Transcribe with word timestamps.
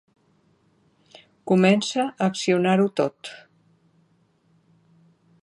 Comença 1.51 2.07
a 2.07 2.31
accionar-ho 2.31 2.89
tot. 3.03 3.31